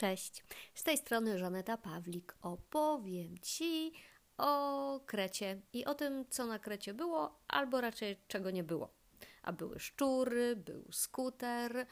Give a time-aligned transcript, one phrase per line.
[0.00, 2.34] Cześć, z tej strony Żaneta Pawlik.
[2.42, 3.92] Opowiem Ci
[4.36, 8.94] o Krecie i o tym, co na Krecie było, albo raczej czego nie było.
[9.42, 11.86] A były szczury, był skuter,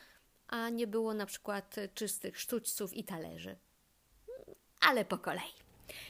[0.46, 3.57] a nie było na przykład czystych sztućców i talerzy.
[4.80, 5.52] Ale po kolei.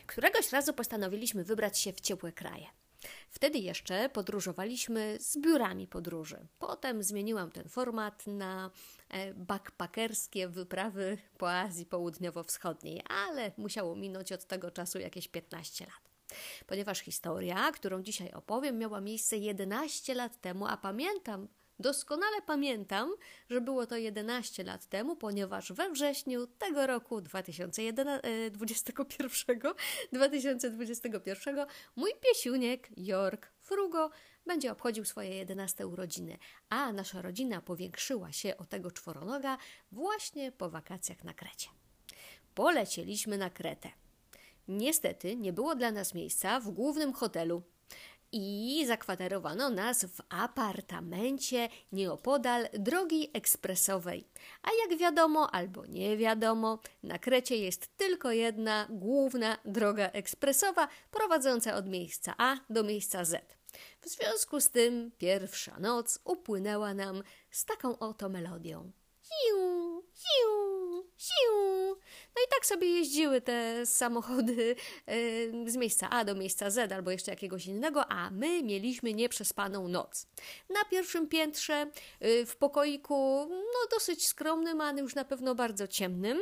[0.07, 2.67] Któregoś razu postanowiliśmy wybrać się w ciepłe kraje.
[3.31, 6.47] Wtedy jeszcze podróżowaliśmy z biurami podróży.
[6.59, 8.71] Potem zmieniłam ten format na
[9.09, 16.09] e, backpackerskie wyprawy po Azji Południowo-Wschodniej, ale musiało minąć od tego czasu jakieś 15 lat.
[16.67, 21.49] Ponieważ historia, którą dzisiaj opowiem, miała miejsce 11 lat temu, a pamiętam,
[21.81, 23.15] Doskonale pamiętam,
[23.51, 28.21] że było to 11 lat temu, ponieważ we wrześniu tego roku 2021,
[30.13, 34.11] 2021 mój piesiuniek York Frugo
[34.47, 39.59] będzie obchodził swoje 11 urodziny, a nasza rodzina powiększyła się o tego czworonoga
[39.93, 41.69] właśnie po wakacjach na Krecie.
[42.55, 43.89] Polecieliśmy na Kretę.
[44.69, 47.63] Niestety nie było dla nas miejsca w głównym hotelu,
[48.33, 54.29] i zakwaterowano nas w apartamencie nieopodal drogi ekspresowej.
[54.63, 61.75] A jak wiadomo albo nie wiadomo, na Krecie jest tylko jedna główna droga ekspresowa prowadząca
[61.75, 63.59] od miejsca A do miejsca Z.
[64.01, 68.93] W związku z tym pierwsza noc upłynęła nam z taką oto melodią.
[69.25, 71.78] Ziu, ziu, ziu.
[72.39, 74.77] No i tak sobie jeździły te samochody
[75.67, 80.27] z miejsca A do miejsca Z albo jeszcze jakiegoś innego, a my mieliśmy nieprzespaną noc.
[80.71, 81.87] Na pierwszym piętrze
[82.25, 86.39] y, w pokoiku, no dosyć skromnym, ale już na pewno bardzo ciemnym.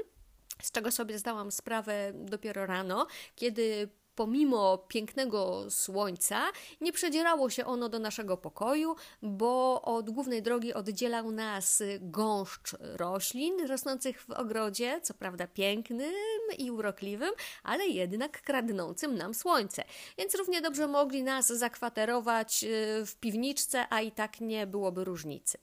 [0.63, 6.43] Z czego sobie zdałam sprawę dopiero rano, kiedy pomimo pięknego słońca,
[6.81, 13.67] nie przedzierało się ono do naszego pokoju, bo od głównej drogi oddzielał nas gąszcz roślin
[13.67, 16.15] rosnących w ogrodzie, co prawda pięknym
[16.59, 17.31] i urokliwym,
[17.63, 19.85] ale jednak kradnącym nam słońce.
[20.19, 25.59] Więc równie dobrze mogli nas zakwaterować y, w piwniczce, a i tak nie byłoby różnicy.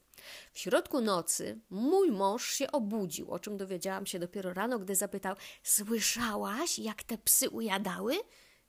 [0.53, 5.35] W środku nocy mój mąż się obudził, o czym dowiedziałam się dopiero rano, gdy zapytał:
[5.63, 8.15] Słyszałaś, jak te psy ujadały?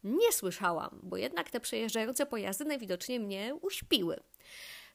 [0.05, 4.21] Nie słyszałam, bo jednak te przejeżdżające pojazdy najwidoczniej mnie uśpiły.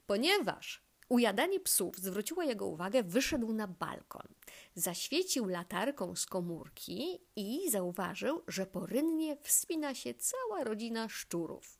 [0.07, 4.27] Ponieważ ujadanie psów zwróciło jego uwagę, wyszedł na balkon.
[4.75, 11.79] Zaświecił latarką z komórki i zauważył, że porynnie wspina się cała rodzina szczurów.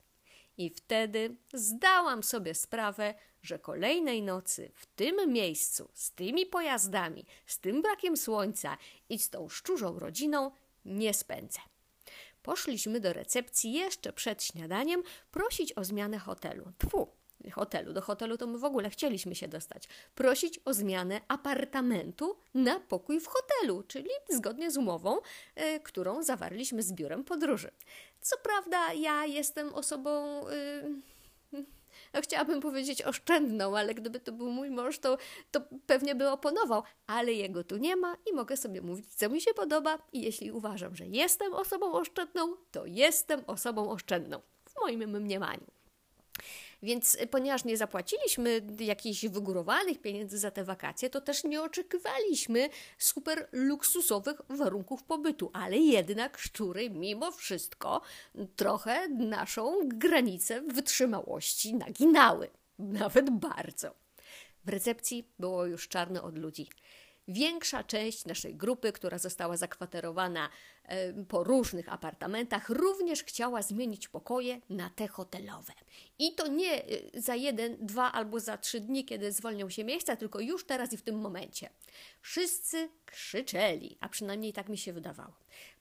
[0.57, 7.59] I wtedy zdałam sobie sprawę, że kolejnej nocy w tym miejscu, z tymi pojazdami, z
[7.59, 8.77] tym brakiem słońca
[9.09, 10.51] i z tą szczurzą rodziną
[10.85, 11.59] nie spędzę.
[12.49, 16.71] Poszliśmy do recepcji jeszcze przed śniadaniem prosić o zmianę hotelu.
[16.77, 17.07] Tfu,
[17.51, 17.93] hotelu.
[17.93, 19.87] Do hotelu to my w ogóle chcieliśmy się dostać.
[20.15, 26.83] Prosić o zmianę apartamentu na pokój w hotelu, czyli zgodnie z umową, y, którą zawarliśmy
[26.83, 27.71] z biurem podróży.
[28.21, 30.41] Co prawda, ja jestem osobą.
[30.47, 31.18] Y,
[32.13, 35.17] no chciałabym powiedzieć oszczędną, ale gdyby to był mój mąż, to,
[35.51, 39.41] to pewnie by oponował, ale jego tu nie ma i mogę sobie mówić, co mi
[39.41, 39.97] się podoba.
[40.13, 44.41] I jeśli uważam, że jestem osobą oszczędną, to jestem osobą oszczędną.
[44.69, 45.78] W moim mniemaniu.
[46.83, 52.69] Więc y, ponieważ nie zapłaciliśmy jakichś wygórowanych pieniędzy za te wakacje, to też nie oczekiwaliśmy
[52.97, 58.01] super luksusowych warunków pobytu, ale jednak szczury mimo wszystko
[58.55, 62.49] trochę naszą granicę wytrzymałości naginały.
[62.79, 63.95] Nawet bardzo.
[64.65, 66.67] W recepcji było już czarno od ludzi.
[67.27, 70.49] Większa część naszej grupy, która została zakwaterowana
[71.27, 75.73] po różnych apartamentach, również chciała zmienić pokoje na te hotelowe.
[76.19, 80.15] I to nie y, za jeden, dwa albo za trzy dni, kiedy zwolnią się miejsca,
[80.15, 81.69] tylko już teraz i w tym momencie.
[82.21, 85.33] Wszyscy krzyczeli, a przynajmniej tak mi się wydawało.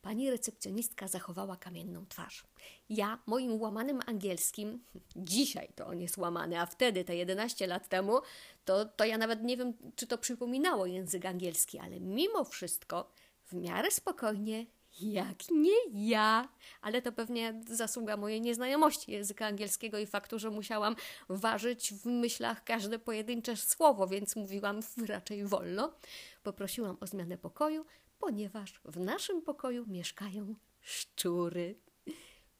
[0.02, 2.44] Pani recepcjonistka zachowała kamienną twarz.
[2.88, 4.84] Ja, moim łamanym angielskim,
[5.16, 8.20] dzisiaj to on jest łamany, a wtedy, te 11 lat temu,
[8.64, 13.12] to, to ja nawet nie wiem, czy to przypominało język angielski, ale mimo wszystko
[13.44, 14.66] w miarę spokojnie
[15.00, 16.48] jak nie ja?
[16.80, 20.96] Ale to pewnie zasługa mojej nieznajomości języka angielskiego i faktu, że musiałam
[21.28, 25.94] ważyć w myślach każde pojedyncze słowo, więc mówiłam raczej wolno.
[26.42, 27.84] Poprosiłam o zmianę pokoju,
[28.18, 31.78] ponieważ w naszym pokoju mieszkają szczury.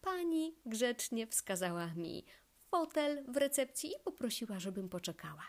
[0.00, 2.24] Pani grzecznie wskazała mi
[2.70, 5.42] fotel w recepcji i poprosiła, żebym poczekała.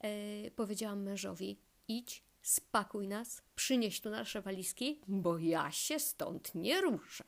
[0.00, 1.58] E, powiedziałam mężowi:
[1.88, 7.24] idź spakuj nas, przynieś tu nasze walizki, bo ja się stąd nie ruszę.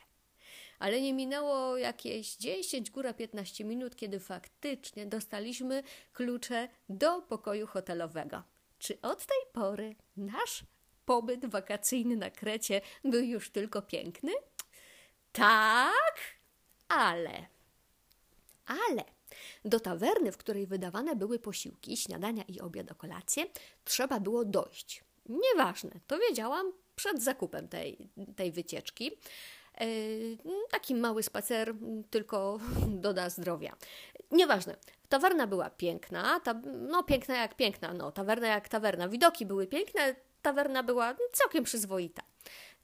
[0.78, 8.42] Ale nie minęło jakieś 10, góra 15 minut, kiedy faktycznie dostaliśmy klucze do pokoju hotelowego.
[8.78, 10.64] Czy od tej pory nasz
[11.04, 14.32] pobyt wakacyjny na Krecie był już tylko piękny?
[15.32, 16.14] Tak,
[16.88, 17.46] ale.
[18.66, 19.19] Ale
[19.64, 23.46] do tawerny, w której wydawane były posiłki, śniadania i obiad o kolację,
[23.84, 25.04] trzeba było dojść.
[25.28, 29.10] Nieważne, to wiedziałam przed zakupem tej, tej wycieczki.
[29.80, 29.86] E,
[30.70, 31.74] taki mały spacer
[32.10, 32.58] tylko
[33.06, 33.76] doda zdrowia.
[34.30, 34.76] Nieważne.
[35.08, 39.08] Tawerna była piękna, ta, no piękna jak piękna, no tawerna jak tawerna.
[39.08, 42.22] Widoki były piękne, tawerna była całkiem przyzwoita.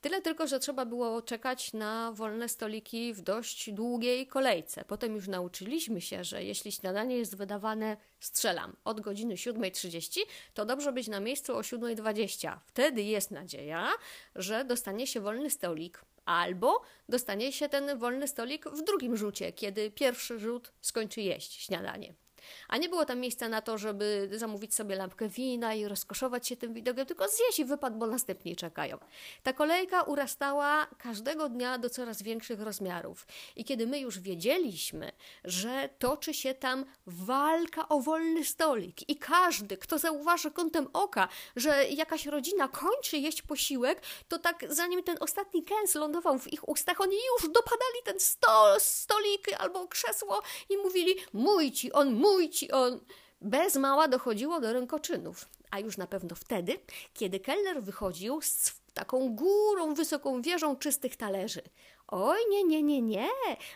[0.07, 4.85] Tyle tylko, że trzeba było czekać na wolne stoliki w dość długiej kolejce.
[4.85, 10.21] Potem już nauczyliśmy się, że jeśli śniadanie jest wydawane, strzelam, od godziny 7.30,
[10.55, 12.59] to dobrze być na miejscu o 7.20.
[12.67, 13.89] Wtedy jest nadzieja,
[14.35, 16.05] że dostanie się wolny stolik.
[16.25, 22.26] Albo dostanie się ten wolny stolik w drugim rzucie, kiedy pierwszy rzut skończy jeść śniadanie.
[22.69, 26.57] A nie było tam miejsca na to, żeby zamówić sobie lampkę wina i rozkoszować się
[26.57, 28.99] tym widokiem, tylko zjeść i wypad, bo następni czekają.
[29.43, 33.27] Ta kolejka urastała każdego dnia do coraz większych rozmiarów.
[33.57, 35.13] I kiedy my już wiedzieliśmy,
[35.45, 41.85] że toczy się tam walka o wolny stolik i każdy, kto zauważy kątem oka, że
[41.85, 47.01] jakaś rodzina kończy jeść posiłek, to tak zanim ten ostatni kęs lądował w ich ustach,
[47.01, 52.51] oni już dopadali ten sto, stolik albo krzesło i mówili, mój ci on, mój mój
[52.51, 53.01] ci on.
[53.41, 56.79] Bez mała dochodziło do rękoczynów, a już na pewno wtedy,
[57.15, 61.63] kiedy kelner wychodził z taką górą, wysoką wieżą czystych talerzy.
[62.09, 63.29] Oj, nie, nie, nie, nie.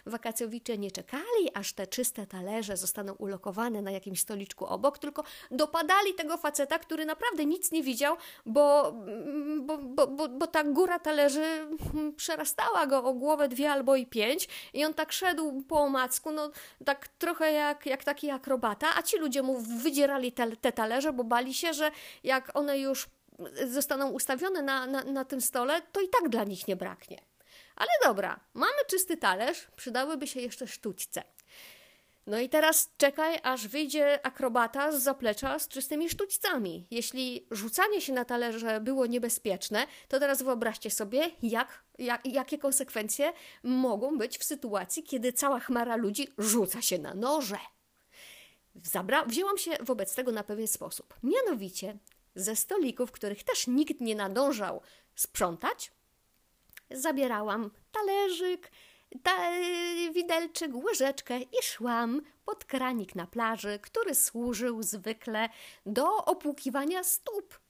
[0.06, 6.14] Wakacjowicze nie czekali, aż te czyste talerze zostaną ulokowane na jakimś stoliczku obok, tylko dopadali
[6.14, 8.94] tego faceta, który naprawdę nic nie widział, bo,
[9.60, 11.44] bo, bo, bo, bo ta góra talerzy
[12.16, 16.50] przerastała go o głowę dwie albo i pięć i on tak szedł po omacku, no
[16.84, 21.24] tak trochę jak, jak taki akrobata, a ci ludzie mu wydzierali te, te talerze, bo
[21.24, 21.90] bali się, że
[22.24, 23.08] jak one już
[23.66, 27.18] zostaną ustawione na, na, na tym stole, to i tak dla nich nie braknie.
[27.76, 31.22] Ale dobra, mamy czysty talerz, przydałyby się jeszcze sztućce.
[32.26, 36.86] No i teraz czekaj, aż wyjdzie akrobata z zaplecza z czystymi sztućcami.
[36.90, 43.32] Jeśli rzucanie się na talerze było niebezpieczne, to teraz wyobraźcie sobie, jak, jak, jakie konsekwencje
[43.62, 47.58] mogą być w sytuacji, kiedy cała chmara ludzi rzuca się na noże.
[48.82, 51.14] Zabra wzięłam się wobec tego na pewien sposób.
[51.22, 51.98] Mianowicie
[52.34, 54.82] ze stolików, których też nikt nie nadążał
[55.14, 55.92] sprzątać,
[56.90, 58.70] zabierałam talerzyk,
[59.22, 59.52] ta,
[60.14, 65.48] widelczyk, łyżeczkę i szłam pod kranik na plaży, który służył zwykle
[65.86, 67.60] do opłukiwania stóp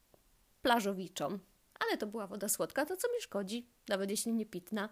[0.62, 1.38] plażowiczom.
[1.80, 4.88] Ale to była woda słodka, to co mi szkodzi, nawet jeśli nie pitna.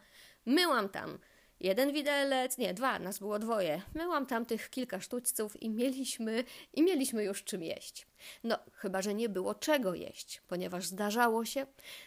[0.47, 1.19] Myłam tam
[1.61, 3.83] jeden widelec, nie, dwa, nas było dwoje.
[3.95, 6.45] Myłam tam tych kilka sztućców i mieliśmy,
[6.75, 8.07] i mieliśmy już czym jeść.
[8.45, 11.67] No, chyba, że nie było czego jeść, ponieważ zdarzało się,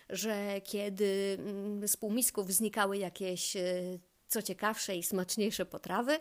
[0.09, 3.61] że kiedy mm, z półmisków znikały jakieś e,
[4.27, 6.19] co ciekawsze i smaczniejsze potrawy,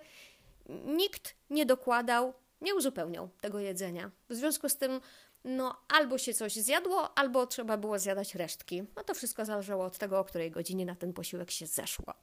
[0.86, 4.10] nikt nie dokładał, nie uzupełniał tego jedzenia.
[4.28, 5.00] W związku z tym,
[5.44, 8.82] no, albo się coś zjadło, albo trzeba było zjadać resztki.
[8.96, 12.14] No to wszystko zależało od tego, o której godzinie na ten posiłek się zeszło.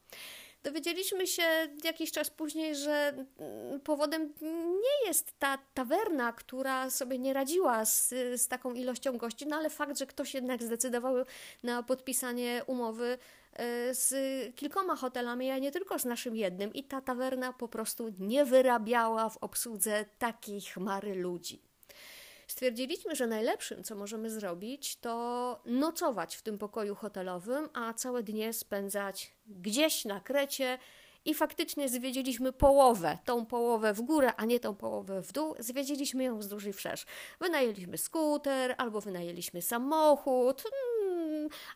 [0.63, 1.43] Dowiedzieliśmy się
[1.83, 4.33] jakiś czas później, że mm, powodem
[4.81, 9.69] nie jest ta tawerna, która sobie nie radziła z, z taką ilością gości, no ale
[9.69, 11.15] fakt, że ktoś jednak zdecydował
[11.63, 13.17] na podpisanie umowy
[13.53, 14.15] e, z
[14.55, 19.29] kilkoma hotelami, a nie tylko z naszym jednym, i ta tawerna po prostu nie wyrabiała
[19.29, 21.61] w obsłudze takiej chmary ludzi.
[22.47, 28.53] Stwierdziliśmy, że najlepszym, co możemy zrobić, to nocować w tym pokoju hotelowym, a całe dnie
[28.53, 30.77] spędzać gdzieś na Krecie.
[31.25, 35.55] I faktycznie zwiedziliśmy połowę, tą połowę w górę, a nie tą połowę w dół.
[35.59, 37.05] Zwiedziliśmy ją wzdłuż i wszerz.
[37.39, 40.63] Wynajęliśmy skuter albo wynajęliśmy samochód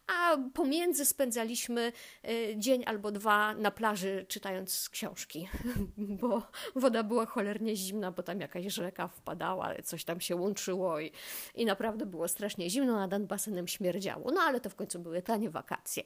[0.07, 1.91] a pomiędzy spędzaliśmy
[2.23, 5.49] e, dzień albo dwa na plaży czytając książki,
[6.21, 6.41] bo
[6.75, 11.11] woda była cholernie zimna, bo tam jakaś rzeka wpadała, coś tam się łączyło i,
[11.55, 14.31] i naprawdę było strasznie zimno, nad basenem śmierdziało.
[14.31, 16.03] No ale to w końcu były tanie wakacje.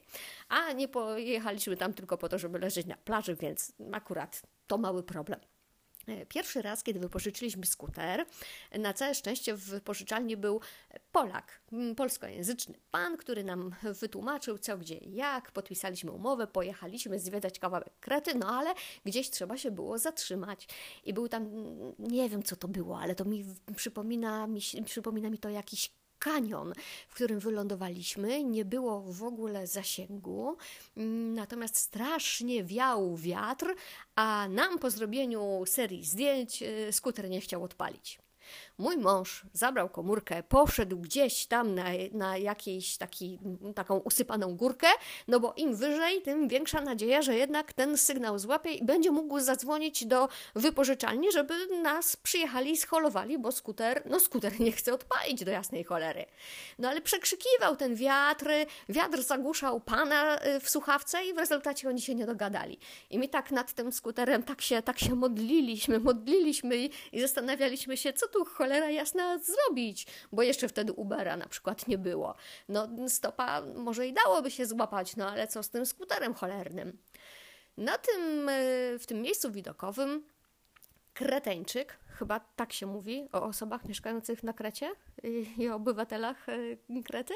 [0.50, 5.04] A nie pojechaliśmy tam tylko po to, żeby leżeć na plaży, więc akurat to mały
[5.04, 5.40] problem.
[6.08, 8.26] E, pierwszy raz, kiedy wypożyczyliśmy skuter,
[8.72, 10.62] na całe szczęście w wypożyczalni był
[11.12, 11.62] Polak,
[11.98, 13.72] polskojęzyczny pan, który nam
[14.02, 15.52] wytłumaczył co, gdzie i jak.
[15.52, 18.74] Podpisaliśmy umowę, pojechaliśmy zwiedzać kawałek Krety, no ale
[19.06, 20.68] gdzieś trzeba się było zatrzymać.
[21.06, 21.50] I był tam,
[22.00, 23.46] nie wiem co to było, ale to mi
[23.76, 26.74] przypomina mi, przypomina mi to jakiś kanion,
[27.08, 28.44] w którym wylądowaliśmy.
[28.44, 30.58] Nie było w ogóle zasięgu,
[30.98, 33.76] mm, natomiast strasznie wiał wiatr,
[34.16, 38.20] a nam po zrobieniu serii zdjęć e, skuter nie chciał odpalić.
[38.78, 43.40] Mój mąż zabrał komórkę, poszedł gdzieś tam na, na jakiejś taki,
[43.76, 44.88] taką usypaną górkę,
[45.28, 49.40] no bo im wyżej, tym większa nadzieja, że jednak ten sygnał złapie i będzie mógł
[49.40, 55.44] zadzwonić do wypożyczalni, żeby nas przyjechali i scholowali, bo skuter, no skuter nie chce odpalić
[55.44, 56.26] do jasnej cholery.
[56.80, 58.48] No ale przekrzykiwał ten wiatr,
[58.90, 62.80] wiatr zagłuszał pana y, w słuchawce i w rezultacie oni się nie dogadali.
[63.10, 67.98] I my tak nad tym skuterem tak się, tak się modliliśmy, modliliśmy i, i zastanawialiśmy
[67.98, 72.36] się, co tu cholera jasna zrobić, bo jeszcze wtedy Ubera na przykład nie było.
[72.70, 76.98] No stopa może i dałoby się złapać, no ale co z tym skuterem cholernym?
[77.78, 80.24] Na tym, y, w tym miejscu widokowym
[81.14, 84.92] Kreteńczyk, chyba tak się mówi o osobach mieszkających na Krecie
[85.58, 87.34] i o obywatelach y, Krety,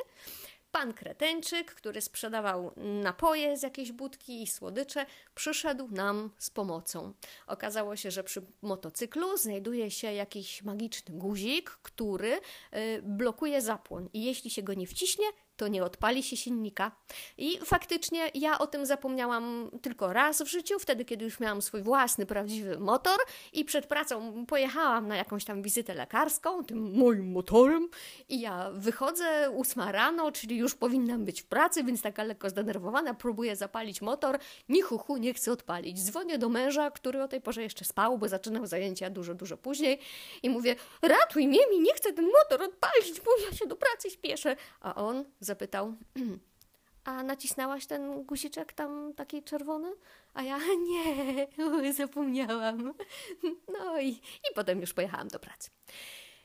[0.71, 7.13] Pan Kreteńczyk, który sprzedawał napoje z jakiejś budki i słodycze, przyszedł nam z pomocą.
[7.47, 14.23] Okazało się, że przy motocyklu znajduje się jakiś magiczny guzik, który y, blokuje zapłon i
[14.23, 15.25] jeśli się go nie wciśnie,
[15.59, 16.91] to nie odpali się silnika.
[17.37, 21.81] I faktycznie ja o tym zapomniałam tylko raz w życiu, wtedy kiedy już miałam swój
[21.81, 23.17] własny, prawdziwy motor
[23.53, 27.89] i przed pracą pojechałam na jakąś tam wizytę lekarską tym moim motorem
[28.29, 33.13] i ja wychodzę ósma rano, czyli już powinnam być w pracy, więc taka lekko zdenerwowana,
[33.13, 34.39] próbuję zapalić motor,
[34.69, 36.03] ni chuchu nie chcę odpalić.
[36.03, 39.99] Dzwonię do męża, który o tej porze jeszcze spał, bo zaczynał zajęcia dużo, dużo później
[40.43, 44.09] i mówię, ratuj mnie, mi nie chcę ten motor odpalić, bo ja się do pracy
[44.09, 44.55] śpieszę.
[44.81, 45.93] A on zapytał,
[47.09, 49.91] a nacisnęłaś ten guziczek tam taki czerwony?
[50.33, 52.93] A ja nie, zapomniałam.
[53.73, 55.69] No i, i potem już pojechałam do pracy.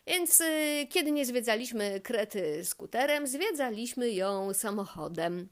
[0.07, 5.49] Więc y, kiedy nie zwiedzaliśmy Krety skuterem, zwiedzaliśmy ją samochodem.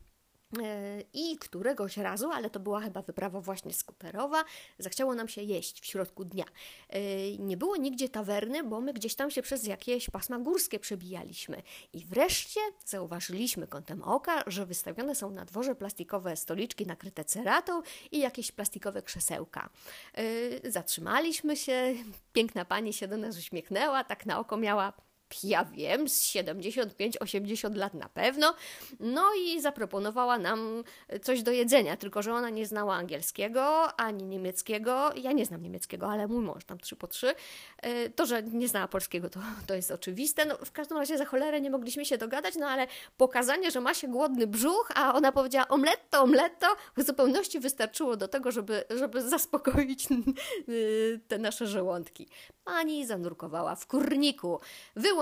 [0.60, 4.44] E, I któregoś razu, ale to była chyba wyprawa właśnie skuterowa,
[4.78, 6.44] zachciało nam się jeść w środku dnia.
[6.88, 7.00] E,
[7.38, 11.62] nie było nigdzie tawerny, bo my gdzieś tam się przez jakieś pasma górskie przebijaliśmy.
[11.92, 18.18] I wreszcie zauważyliśmy kątem oka, że wystawione są na dworze plastikowe stoliczki nakryte ceratą i
[18.18, 19.70] jakieś plastikowe krzesełka.
[20.14, 21.94] E, zatrzymaliśmy się,
[22.32, 24.92] piękna pani się do nas uśmiechnęła, tak na oko miała
[25.44, 28.54] ja wiem, z 75-80 lat na pewno.
[29.00, 30.84] No i zaproponowała nam
[31.22, 35.10] coś do jedzenia, tylko że ona nie znała angielskiego ani niemieckiego.
[35.16, 37.34] Ja nie znam niemieckiego, ale mój mąż tam trzy po trzy.
[37.78, 40.44] E, to, że nie znała polskiego, to, to jest oczywiste.
[40.44, 42.86] No, w każdym razie za cholerę nie mogliśmy się dogadać, no ale
[43.16, 48.28] pokazanie, że ma się głodny brzuch, a ona powiedziała omletto, omletto, w zupełności wystarczyło do
[48.28, 50.08] tego, żeby, żeby zaspokoić
[51.28, 52.28] te nasze żołądki.
[52.64, 54.60] Pani zanurkowała w kurniku.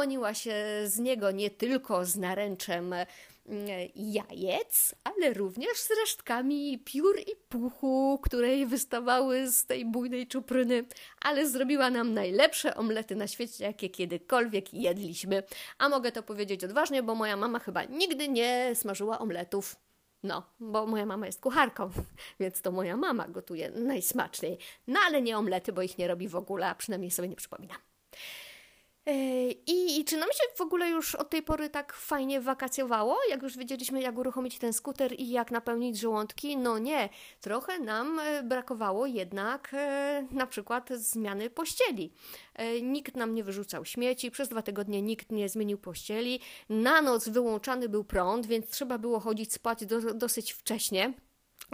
[0.00, 0.54] Wyłoniła się
[0.84, 3.06] z niego nie tylko z naręczem mm,
[3.96, 10.84] jajec, ale również z resztkami piór i puchu, które wystawały z tej bujnej czupryny,
[11.20, 15.42] ale zrobiła nam najlepsze omlety na świecie, jakie kiedykolwiek jedliśmy.
[15.78, 19.76] A mogę to powiedzieć odważnie, bo moja mama chyba nigdy nie smażyła omletów.
[20.22, 21.90] No, bo moja mama jest kucharką,
[22.40, 24.58] więc to moja mama gotuje najsmaczniej.
[24.86, 27.89] No ale nie omlety, bo ich nie robi w ogóle, a przynajmniej sobie nie przypominam.
[29.66, 33.16] I, I, czy nam się w ogóle już od tej pory tak fajnie wakacjowało?
[33.30, 36.56] Jak już wiedzieliśmy, jak uruchomić ten skuter i jak napełnić żołądki?
[36.56, 37.08] No nie,
[37.40, 42.12] trochę nam e, brakowało jednak e, na przykład zmiany pościeli.
[42.54, 46.40] E, nikt nam nie wyrzucał śmieci, przez dwa tygodnie nikt nie zmienił pościeli.
[46.68, 51.12] Na noc wyłączany był prąd, więc trzeba było chodzić spać do, dosyć wcześnie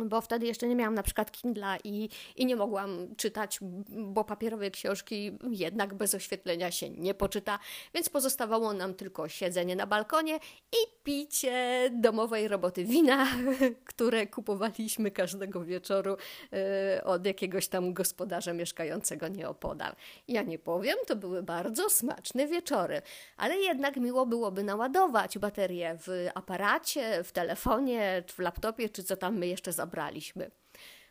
[0.04, 4.70] bo wtedy jeszcze nie miałam na przykład Kindla i, i nie mogłam czytać, bo papierowe
[4.70, 7.58] książki jednak bez oświetlenia się nie poczyta,
[7.94, 10.36] więc pozostawało nam tylko siedzenie na balkonie
[10.72, 13.26] i picie domowej roboty wina,
[13.84, 16.16] które kupowaliśmy każdego wieczoru
[16.52, 16.58] yy,
[17.04, 19.94] od jakiegoś tam gospodarza mieszkającego nieopodal.
[20.28, 23.02] Ja nie powiem, to były bardzo smaczne wieczory,
[23.36, 29.38] ale jednak miło byłoby naładować baterię w aparacie, w telefonie, w laptopie, czy co tam
[29.38, 30.50] my jeszcze zabraliśmy zabraliśmy.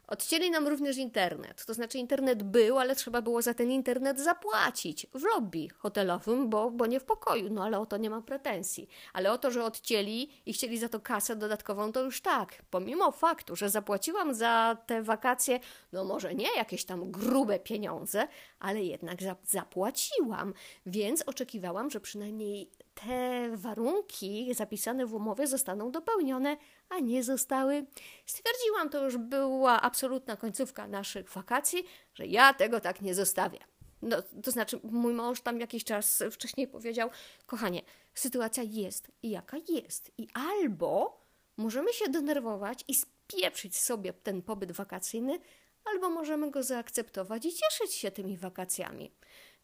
[0.08, 1.66] Odcięli nam również internet.
[1.66, 6.72] To znaczy, internet był, ale trzeba było za ten internet zapłacić w lobby hotelowym, bo,
[6.72, 7.50] bo nie w pokoju.
[7.50, 8.88] No ale o to nie mam pretensji.
[9.14, 12.62] Ale o to, że odcięli i chcieli za to kasę dodatkową, to już tak.
[12.70, 15.60] Pomimo faktu, że zapłaciłam za te wakacje,
[15.92, 18.28] no może nie jakieś tam grube pieniądze,
[18.60, 20.54] ale jednak zapłaciłam.
[20.86, 26.58] Więc oczekiwałam, że przynajmniej te warunki zapisane w umowie zostaną dopełnione,
[26.90, 27.86] a nie zostały.
[28.26, 31.84] Stwierdziłam, to już była absolutna końcówka naszych wakacji,
[32.14, 33.60] że ja tego tak nie zostawię.
[34.02, 37.10] No, to znaczy, mój mąż tam jakiś czas wcześniej powiedział:
[37.46, 37.82] Kochanie,
[38.14, 41.22] sytuacja jest jaka jest, i albo
[41.58, 45.40] możemy się denerwować i spieprzyć sobie ten pobyt wakacyjny,
[45.86, 49.12] albo możemy go zaakceptować i cieszyć się tymi wakacjami.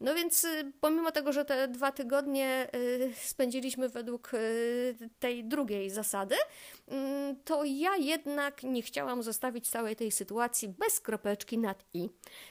[0.02, 5.90] No więc y, pomimo tego, że te dwa tygodnie y, spędziliśmy według y, tej drugiej
[5.90, 6.36] zasady,
[6.88, 12.10] mm, to ja jednak nie chciałam zostawić całej tej sytuacji bez kropeczki nad i.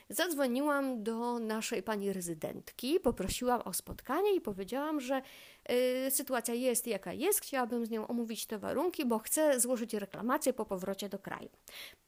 [0.09, 5.23] Zadzwoniłam do naszej pani rezydentki, poprosiłam o spotkanie i powiedziałam, że
[6.11, 10.65] sytuacja jest jaka jest, chciałabym z nią omówić te warunki, bo chcę złożyć reklamację po
[10.65, 11.49] powrocie do kraju.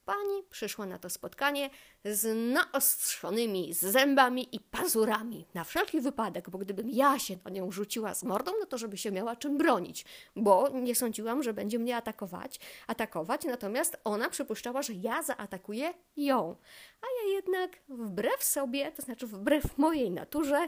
[0.05, 1.69] Pani przyszła na to spotkanie
[2.05, 5.45] z naostrzonymi zębami i pazurami.
[5.53, 8.97] Na wszelki wypadek, bo gdybym ja się na nią rzuciła z mordą, no to żeby
[8.97, 10.05] się miała czym bronić,
[10.35, 16.55] bo nie sądziłam, że będzie mnie atakować, atakować, natomiast ona przypuszczała, że ja zaatakuję ją.
[17.01, 20.67] A ja jednak wbrew sobie, to znaczy wbrew mojej naturze,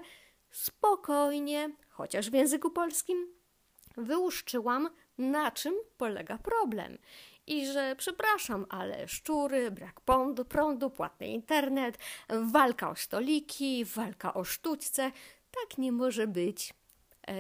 [0.56, 3.28] spokojnie, chociaż w języku polskim,
[3.98, 6.98] wyłuszczyłam, na czym polega problem
[7.48, 11.98] i że przepraszam, ale szczury, brak prądu, prądu, płatny internet,
[12.30, 15.12] walka o stoliki, walka o sztućce,
[15.52, 16.74] tak nie może być.
[17.28, 17.34] E,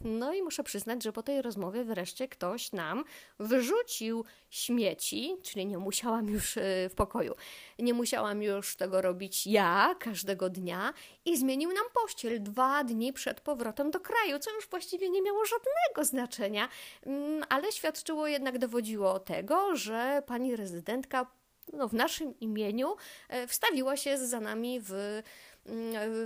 [0.00, 3.04] no i muszę przyznać, że po tej rozmowie wreszcie ktoś nam
[3.38, 7.34] wyrzucił śmieci, czyli nie musiałam już e, w pokoju,
[7.78, 10.92] nie musiałam już tego robić ja każdego dnia
[11.24, 15.44] i zmienił nam pościel dwa dni przed powrotem do kraju, co już właściwie nie miało
[15.44, 16.68] żadnego znaczenia,
[17.06, 21.26] mm, ale świadczyło jednak, dowodziło tego, że pani rezydentka
[21.72, 22.96] no, w naszym imieniu
[23.28, 25.22] e, wstawiła się za nami w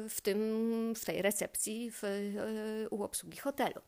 [0.09, 2.03] w, tym, w tej recepcji w,
[2.91, 3.81] u obsługi hotelu.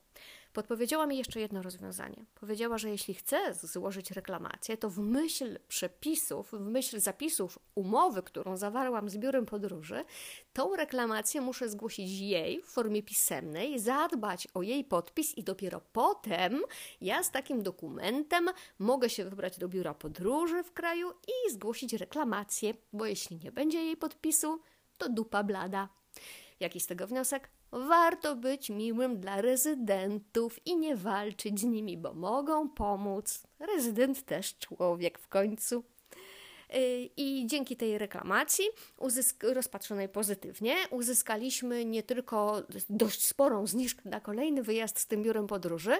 [0.52, 2.24] Podpowiedziała mi jeszcze jedno rozwiązanie.
[2.34, 8.56] Powiedziała, że jeśli chcę złożyć reklamację, to w myśl przepisów, w myśl zapisów umowy, którą
[8.56, 10.04] zawarłam z biurem podróży,
[10.52, 16.62] tą reklamację muszę zgłosić jej w formie pisemnej, zadbać o jej podpis i dopiero potem
[17.00, 22.74] ja z takim dokumentem mogę się wybrać do biura podróży w kraju i zgłosić reklamację,
[22.92, 24.60] bo jeśli nie będzie jej podpisu,
[25.02, 25.88] to dupa blada.
[26.60, 27.48] Jaki z tego wniosek?
[27.72, 33.42] Warto być miłym dla rezydentów i nie walczyć z nimi, bo mogą pomóc.
[33.58, 35.84] Rezydent też człowiek w końcu.
[36.74, 38.64] Y, I dzięki tej reklamacji,
[39.42, 45.96] rozpatrzonej pozytywnie, uzyskaliśmy nie tylko dość sporą zniżkę na kolejny wyjazd z tym biurem podróży,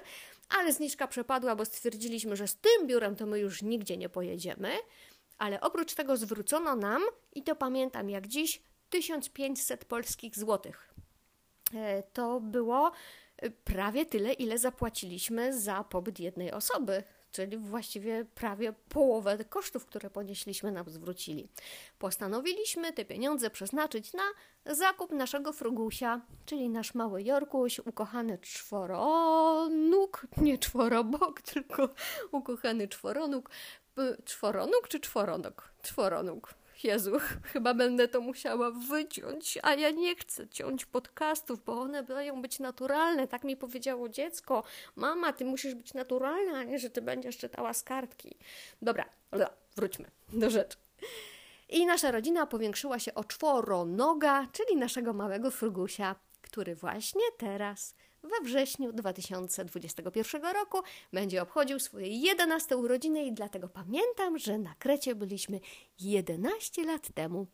[0.59, 4.71] ale zniżka przepadła, bo stwierdziliśmy, że z tym biurem to my już nigdzie nie pojedziemy.
[5.39, 7.03] Ale oprócz tego zwrócono nam,
[7.35, 8.63] i to pamiętam jak dziś,
[8.93, 10.95] 1500 polskich złotych.
[11.75, 12.93] E, to było
[13.37, 17.03] e, prawie tyle, ile zapłaciliśmy za pobyt jednej osoby,
[17.33, 21.49] czyli właściwie prawie połowę kosztów, które ponieśliśmy, nam zwrócili.
[21.99, 24.23] Postanowiliśmy te pieniądze przeznaczyć na
[24.75, 31.89] zakup naszego frugusia, czyli nasz mały Jorkuś, ukochany czworonóg, nie czworobok, tylko
[32.33, 33.51] ukochany czworonóg.
[34.25, 35.73] Czworonóg czy czworonóg?
[35.83, 36.62] Czworonóg.
[36.85, 37.13] Jezu,
[37.53, 42.59] chyba będę to musiała wyciąć, a ja nie chcę ciąć podcastów, bo one mają być
[42.59, 43.29] naturalne.
[43.29, 44.65] Tak mi powiedziało dziecko.
[44.97, 48.37] Mama, ty musisz być naturalna, a nie, że ty będziesz czytała z kartki.
[48.83, 49.05] Dobra,
[49.77, 50.77] wróćmy do rzeczy.
[51.69, 58.41] I nasza rodzina powiększyła się o czworonoga, czyli naszego małego frugusia, który właśnie teraz we
[58.45, 60.79] wrześniu 2021 roku
[61.13, 65.61] będzie obchodził swoje 11 urodziny i dlatego pamiętam, że na Krecie byliśmy
[65.99, 67.47] 11 lat temu.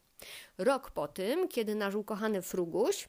[0.58, 3.08] Rok po tym, kiedy nasz ukochany Fruguś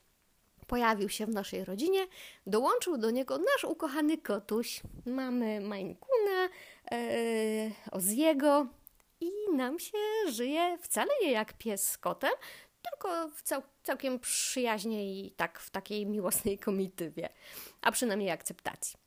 [0.68, 2.08] pojawił się w naszej rodzinie,
[2.48, 4.82] dołączył do niego nasz ukochany kotuś.
[5.06, 6.50] Mamy Mainkuna,
[6.92, 6.98] e,
[7.92, 8.68] Oziego
[9.22, 9.98] i nam się
[10.32, 12.32] żyje wcale nie jak pies z kotem,
[12.82, 17.30] tylko cał całkiem przyjaźnie i tak w takiej miłosnej komitywie,
[17.82, 19.00] a przynajmniej akceptacji.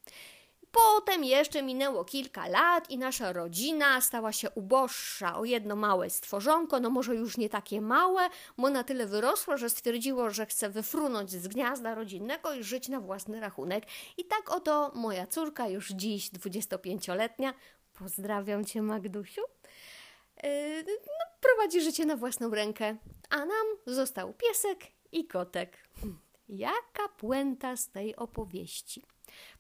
[0.73, 6.81] Potem jeszcze minęło kilka lat i nasza rodzina stała się uboższa o jedno małe stworzonko,
[6.81, 11.31] no może już nie takie małe, bo na tyle wyrosło, że stwierdziło, że chce wyfrunąć
[11.31, 13.85] z gniazda rodzinnego i żyć na własny rachunek.
[14.17, 17.55] I tak oto moja córka, już dziś 25-letnia,
[17.99, 19.43] pozdrawiam Cię Magdusiu,
[20.43, 22.97] yy, no, prowadzi życie na własną rękę,
[23.33, 24.79] a nam został piesek
[25.13, 25.77] i kotek.
[26.49, 29.03] Jaka puenta z tej opowieści?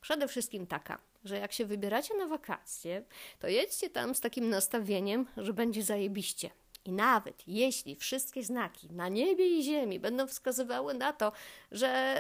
[0.01, 3.05] Przede wszystkim taka, że jak się wybieracie na wakacje,
[3.39, 6.51] to jedźcie tam z takim nastawieniem, że będzie zajebiście.
[6.85, 11.33] I nawet jeśli wszystkie znaki na niebie i ziemi będą wskazywały na to,
[11.71, 12.17] że,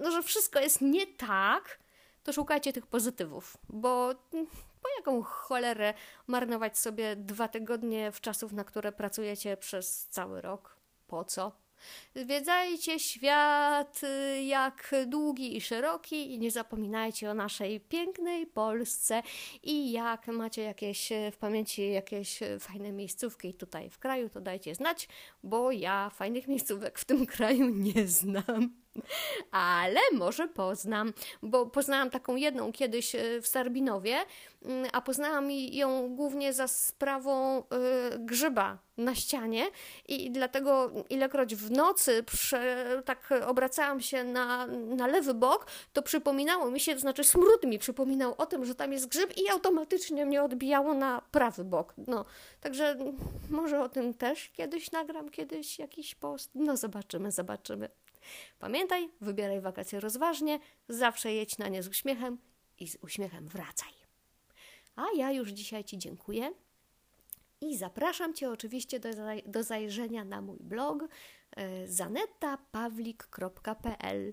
[0.00, 1.78] no, że wszystko jest nie tak,
[2.22, 4.14] to szukajcie tych pozytywów, bo
[4.82, 5.94] po jaką cholerę
[6.26, 10.79] marnować sobie dwa tygodnie w czasów, na które pracujecie przez cały rok?
[11.10, 11.52] Po co?
[12.14, 19.22] Zwiedzajcie świat y, jak długi i szeroki i nie zapominajcie o naszej pięknej Polsce
[19.62, 25.08] i jak macie jakieś w pamięci jakieś fajne miejscówki tutaj w kraju, to dajcie znać,
[25.42, 28.74] bo ja fajnych miejscówek w tym kraju nie znam.
[29.50, 34.16] Ale może poznam, bo poznałam taką jedną kiedyś w Starbinowie,
[34.62, 37.62] mm, a poznałam ją głównie za sprawą y,
[38.18, 39.66] grzyba na ścianie
[40.08, 46.70] i dlatego ilekroć w nocy prze, tak obracałam się na, na lewy bok, to przypominało
[46.70, 50.26] mi się, to znaczy smród mi przypominał o tym, że tam jest grzyb i automatycznie
[50.26, 51.94] mnie odbijało na prawy bok.
[52.06, 52.24] No,
[52.60, 52.96] także
[53.50, 56.50] może o tym też kiedyś nagram, kiedyś jakiś post.
[56.54, 57.88] No zobaczymy, zobaczymy.
[58.58, 62.38] Pamiętaj, wybieraj wakacje rozważnie, zawsze jedź na nie z uśmiechem
[62.78, 63.92] i z uśmiechem wracaj.
[64.96, 66.52] A ja już dzisiaj Ci dziękuję
[67.60, 69.08] i zapraszam Cię oczywiście do,
[69.46, 71.04] do zajrzenia na mój blog
[71.56, 74.32] e, zanetapawlik.pl.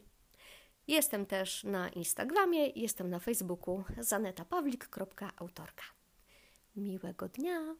[0.87, 5.83] Jestem też na Instagramie, jestem na Facebooku zanetapawlik.autorka.
[6.75, 7.75] Miłego dnia!